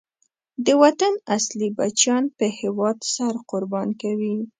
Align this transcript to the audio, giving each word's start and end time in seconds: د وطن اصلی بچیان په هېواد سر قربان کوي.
د 0.65 0.67
وطن 0.81 1.13
اصلی 1.35 1.69
بچیان 1.77 2.23
په 2.37 2.45
هېواد 2.59 2.97
سر 3.13 3.33
قربان 3.49 3.89
کوي. 4.01 4.35